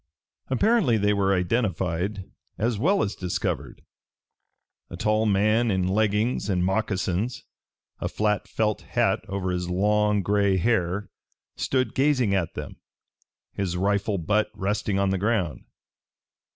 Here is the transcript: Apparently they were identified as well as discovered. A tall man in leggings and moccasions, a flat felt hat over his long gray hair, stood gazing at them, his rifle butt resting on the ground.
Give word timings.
Apparently 0.47 0.97
they 0.97 1.13
were 1.13 1.31
identified 1.35 2.25
as 2.57 2.79
well 2.79 3.03
as 3.03 3.13
discovered. 3.13 3.83
A 4.89 4.97
tall 4.97 5.27
man 5.27 5.69
in 5.69 5.87
leggings 5.87 6.49
and 6.49 6.65
moccasions, 6.65 7.43
a 7.99 8.09
flat 8.09 8.47
felt 8.47 8.81
hat 8.81 9.19
over 9.27 9.51
his 9.51 9.69
long 9.69 10.23
gray 10.23 10.57
hair, 10.57 11.11
stood 11.55 11.93
gazing 11.93 12.33
at 12.33 12.55
them, 12.55 12.77
his 13.53 13.77
rifle 13.77 14.17
butt 14.17 14.49
resting 14.55 14.97
on 14.97 15.11
the 15.11 15.19
ground. 15.19 15.65